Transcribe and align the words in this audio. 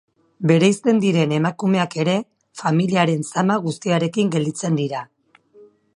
Bereizten 0.51 1.01
diren 1.03 1.33
emakumeak 1.35 1.93
ere, 2.05 2.15
familiaren 2.63 3.23
zama 3.35 3.61
guztiarekin 3.67 4.33
gelditzen 4.37 4.81
dira. 4.85 5.05